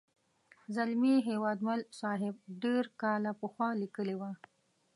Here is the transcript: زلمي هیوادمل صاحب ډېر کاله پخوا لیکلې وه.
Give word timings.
زلمي 0.75 1.15
هیوادمل 1.29 1.81
صاحب 1.99 2.35
ډېر 2.63 2.83
کاله 3.01 3.31
پخوا 3.41 3.69
لیکلې 3.81 4.15
وه. 4.19 4.31